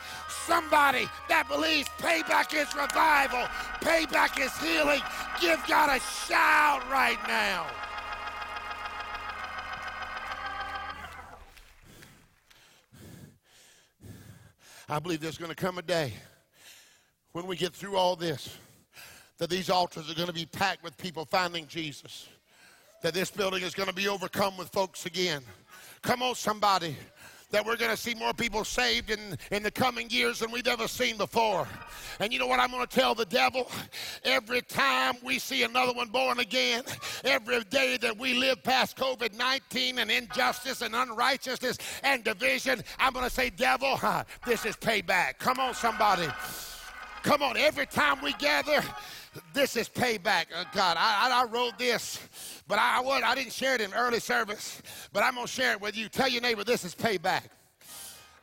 [0.47, 3.47] Somebody that believes payback is revival,
[3.81, 5.01] payback is healing,
[5.41, 7.67] give God a shout right now.
[14.89, 16.13] I believe there's going to come a day
[17.31, 18.59] when we get through all this
[19.39, 22.29] that these altars are going to be packed with people finding Jesus,
[23.03, 25.43] that this building is going to be overcome with folks again.
[26.03, 26.97] Come on, somebody
[27.53, 30.67] that we're going to see more people saved in, in the coming years than we've
[30.67, 31.69] ever seen before.
[32.19, 33.71] And you know what I'm going to tell the devil?
[34.25, 36.83] Every time we see another one born again,
[37.25, 43.13] every day that we live past COVID 19 and injustice and unrighteousness and division, I'm
[43.13, 44.01] going to say, devil,
[44.47, 45.39] this is payback.
[45.39, 46.27] Come on, somebody.
[47.23, 48.83] Come on, every time we gather,
[49.55, 50.47] this is payback.
[50.55, 52.21] Uh, God, I, I, I, wrote this,
[52.69, 55.73] but I, I, I didn't share it in early service, but I'm going to share
[55.73, 56.09] it with you.
[56.09, 57.45] Tell your neighbor this is payback.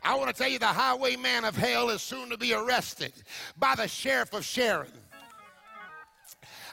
[0.03, 3.13] I want to tell you the highwayman of hell is soon to be arrested
[3.57, 4.91] by the sheriff of Sharon.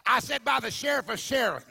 [0.06, 1.64] I said by the sheriff of Sharon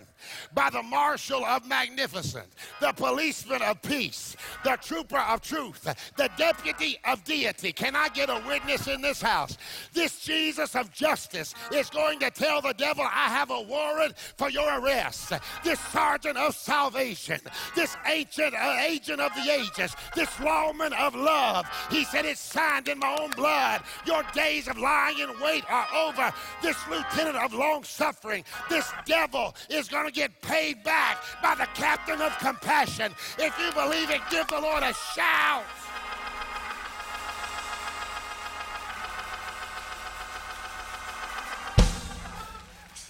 [0.53, 5.83] by the marshal of magnificence, the policeman of peace, the trooper of truth,
[6.17, 7.71] the deputy of deity.
[7.71, 9.57] Can I get a witness in this house?
[9.93, 14.49] This Jesus of justice is going to tell the devil, I have a warrant for
[14.49, 15.33] your arrest.
[15.63, 17.39] This sergeant of salvation,
[17.75, 21.65] this ancient uh, agent of the ages, this lawman of love.
[21.89, 23.81] He said, It's signed in my own blood.
[24.05, 26.33] Your days of lying in wait are over.
[26.61, 31.67] This lieutenant of long suffering, this devil is going to get paid back by the
[31.75, 33.11] captain of compassion.
[33.37, 35.65] If you believe it, give the Lord a shout.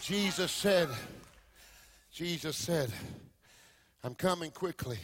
[0.01, 0.89] Jesus said,
[2.11, 2.91] Jesus said,
[4.03, 4.99] I'm coming quickly.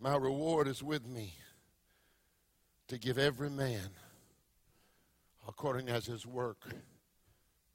[0.00, 1.32] My reward is with me
[2.88, 3.88] to give every man
[5.48, 6.58] according as his work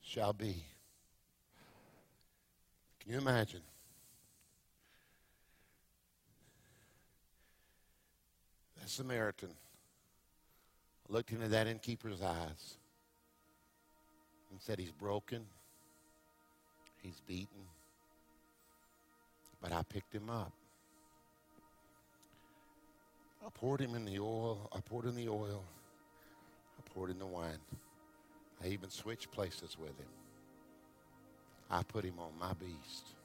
[0.01, 0.63] shall be.
[3.01, 3.61] Can you imagine?
[8.79, 9.49] That Samaritan
[11.09, 12.77] looked into that innkeeper's eyes
[14.51, 15.45] and said, He's broken,
[17.01, 17.65] he's beaten,
[19.61, 20.53] but I picked him up.
[23.43, 25.63] I poured him in the oil, I poured in the oil,
[26.77, 27.57] I poured in the wine.
[28.63, 30.20] I even switched places with him.
[31.71, 33.15] I put him on my beast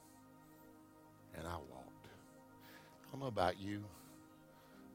[1.36, 2.06] and I walked.
[2.06, 3.82] I don't know about you,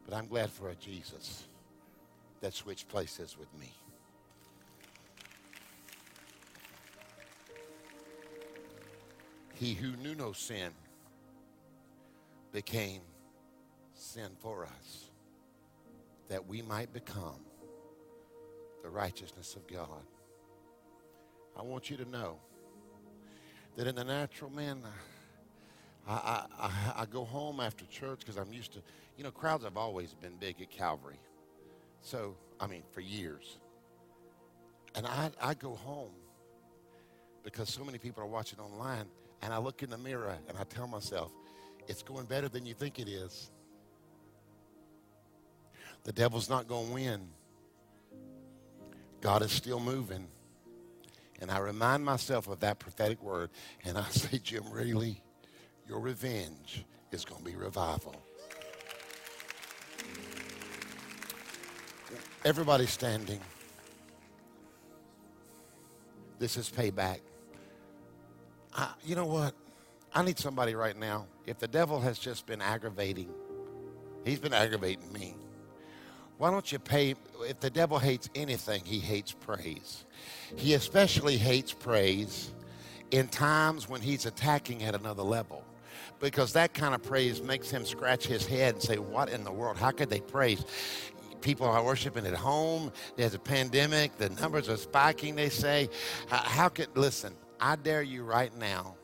[0.05, 1.43] but I'm glad for a Jesus
[2.39, 3.73] that switched places with me.
[9.53, 10.71] He who knew no sin
[12.53, 13.01] became
[13.93, 15.11] sin for us,
[16.29, 17.45] that we might become
[18.81, 20.03] the righteousness of God.
[21.55, 22.39] I want you to know
[23.75, 24.81] that in the natural man,
[26.07, 28.79] I, I, I, I go home after church because I'm used to,
[29.17, 31.19] you know, crowds have always been big at Calvary.
[32.01, 33.57] So, I mean, for years.
[34.95, 36.11] And I, I go home
[37.43, 39.05] because so many people are watching online
[39.41, 41.31] and I look in the mirror and I tell myself,
[41.87, 43.49] it's going better than you think it is.
[46.03, 47.27] The devil's not going to win.
[49.21, 50.27] God is still moving.
[51.41, 53.49] And I remind myself of that prophetic word
[53.83, 55.21] and I say, Jim Raley,
[55.87, 58.15] your revenge is going to be revival.
[62.45, 63.39] Everybody standing.
[66.39, 67.19] This is payback.
[68.73, 69.53] I, you know what?
[70.13, 71.27] I need somebody right now.
[71.45, 73.29] If the devil has just been aggravating,
[74.25, 75.35] he's been aggravating me.
[76.41, 77.13] Why don't you pay?
[77.41, 80.05] If the devil hates anything, he hates praise.
[80.55, 82.51] He especially hates praise
[83.11, 85.63] in times when he's attacking at another level
[86.19, 89.51] because that kind of praise makes him scratch his head and say, What in the
[89.51, 89.77] world?
[89.77, 90.65] How could they praise?
[91.41, 92.91] People are worshiping at home.
[93.15, 94.17] There's a pandemic.
[94.17, 95.89] The numbers are spiking, they say.
[96.27, 98.95] How could, listen, I dare you right now,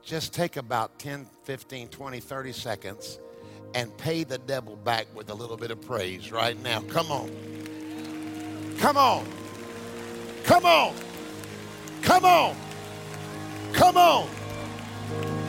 [0.00, 3.18] just take about 10, 15, 20, 30 seconds
[3.76, 6.80] and pay the devil back with a little bit of praise right now.
[6.88, 7.30] Come on.
[8.78, 9.26] Come on.
[10.44, 10.94] Come on.
[12.00, 12.56] Come on.
[13.74, 14.30] Come on.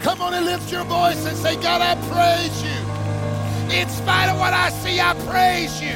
[0.01, 3.73] Come on and lift your voice and say, God, I praise you.
[3.73, 5.95] In spite of what I see, I praise you.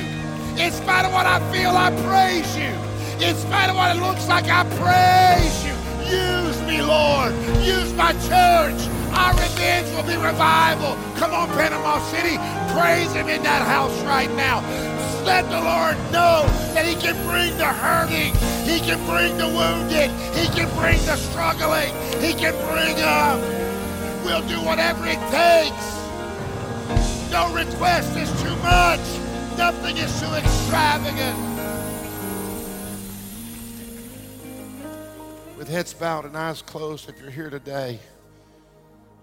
[0.57, 2.71] In spite of what I feel, I praise you.
[3.27, 5.73] In spite of what it looks like, I praise you.
[6.09, 7.33] Use me, Lord.
[7.61, 9.00] Use my church.
[9.13, 10.95] Our revenge will be revival.
[11.15, 12.37] Come on, Panama City.
[12.73, 14.61] Praise him in that house right now.
[15.25, 18.33] Let the Lord know that he can bring the hurting.
[18.65, 20.09] He can bring the wounded.
[20.35, 21.93] He can bring the struggling.
[22.21, 23.39] He can bring them.
[24.23, 25.87] We'll do whatever it takes.
[27.31, 29.03] No request is too much.
[29.57, 31.51] Nothing is too extravagant.
[35.61, 37.99] with heads bowed and eyes closed, if you're here today,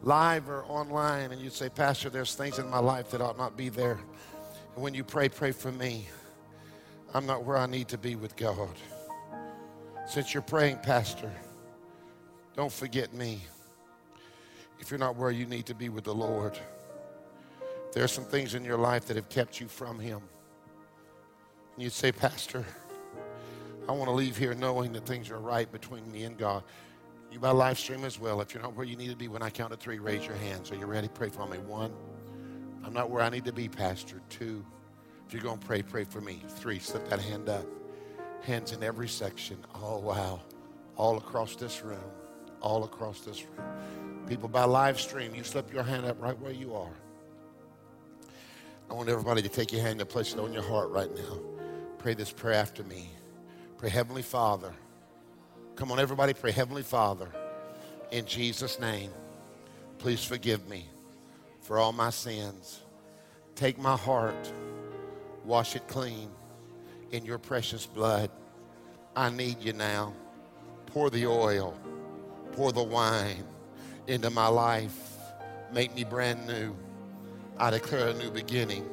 [0.03, 3.57] live or online, and you'd say, Pastor, there's things in my life that ought not
[3.57, 3.99] be there.
[4.75, 6.07] And when you pray, pray for me.
[7.15, 8.75] I'm not where I need to be with God.
[10.07, 11.31] Since you're praying, Pastor,
[12.57, 13.41] don't forget me.
[14.81, 16.59] If you're not where you need to be with the Lord,
[17.93, 20.21] there are some things in your life that have kept you from Him.
[21.75, 22.65] And you'd say, Pastor,
[23.89, 26.63] I want to leave here knowing that things are right between me and God.
[27.31, 28.41] You by live stream as well.
[28.41, 30.37] If you're not where you need to be, when I count to three, raise your
[30.37, 30.71] hands.
[30.73, 31.09] Are you ready?
[31.09, 31.59] Pray for me.
[31.59, 31.93] One,
[32.85, 34.21] I'm not where I need to be, Pastor.
[34.31, 34.65] Two,
[35.27, 36.43] if you're going to pray, pray for me.
[36.49, 37.67] Three, slip that hand up.
[38.43, 39.59] Hands in every section.
[39.75, 40.41] Oh, wow.
[40.97, 42.01] All across this room.
[42.63, 44.27] All across this room.
[44.27, 46.93] People by live stream, you slip your hand up right where you are.
[48.91, 51.39] I want everybody to take your hand and place it on your heart right now.
[51.99, 53.11] Pray this prayer after me.
[53.77, 54.73] Pray, Heavenly Father.
[55.79, 57.29] Come on, everybody, pray, Heavenly Father.
[58.11, 59.13] In Jesus' name,
[59.99, 60.89] please forgive me
[61.61, 62.81] for all my sins.
[63.55, 64.53] Take my heart,
[65.45, 66.31] wash it clean
[67.13, 68.29] in your precious blood.
[69.15, 70.15] I need you now.
[70.87, 71.79] Pour the oil,
[72.55, 73.45] pour the wine
[74.09, 74.99] into my life.
[75.73, 76.75] Make me brand new.
[77.57, 78.85] I declare a new beginning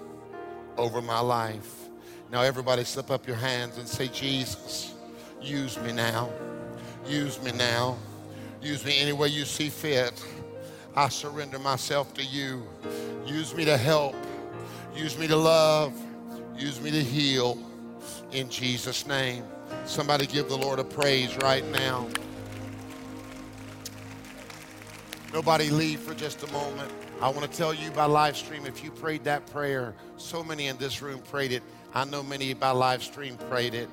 [0.77, 1.89] over my life.
[2.31, 4.93] Now, everybody, slip up your hands and say, Jesus,
[5.41, 6.29] use me now.
[7.07, 7.97] Use me now.
[8.61, 10.25] Use me any way you see fit.
[10.95, 12.63] I surrender myself to you.
[13.25, 14.15] Use me to help.
[14.95, 15.93] Use me to love.
[16.57, 17.59] Use me to heal.
[18.31, 19.43] In Jesus' name.
[19.85, 22.07] Somebody give the Lord a praise right now.
[25.33, 26.91] Nobody leave for just a moment.
[27.21, 30.67] I want to tell you by live stream if you prayed that prayer, so many
[30.67, 31.61] in this room prayed it.
[31.93, 33.89] I know many by live stream prayed it.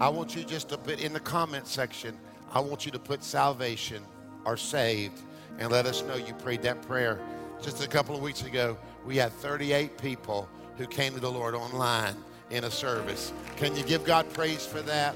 [0.00, 2.16] I want you just to put in the comment section,
[2.54, 4.02] I want you to put salvation
[4.44, 5.20] or saved
[5.58, 7.18] and let us know you prayed that prayer.
[7.62, 8.76] Just a couple of weeks ago,
[9.06, 12.14] we had 38 people who came to the Lord online
[12.50, 13.32] in a service.
[13.56, 15.14] Can you give God praise for that?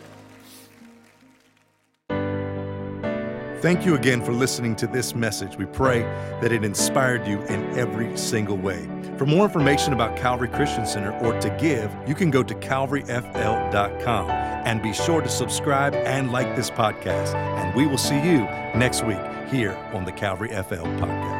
[3.60, 5.56] Thank you again for listening to this message.
[5.56, 6.02] We pray
[6.42, 8.86] that it inspired you in every single way.
[9.16, 14.30] For more information about Calvary Christian Center or to give, you can go to calvaryfl.com
[14.30, 17.34] and be sure to subscribe and like this podcast.
[17.34, 18.40] And we will see you
[18.76, 21.35] next week here on the Calvary FL podcast.